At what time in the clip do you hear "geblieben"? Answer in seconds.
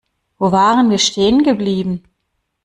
1.43-2.01